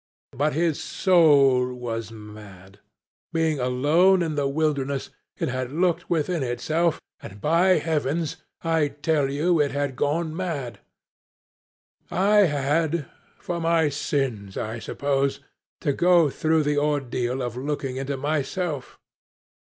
[0.31, 2.79] But his soul was mad.
[3.31, 8.37] Being alone in the wilderness, it had looked within itself, and, by heavens!
[8.63, 10.79] I tell you, it had gone mad.
[12.09, 15.39] I had for my sins, I suppose
[15.81, 18.97] to go through the ordeal of looking into it myself.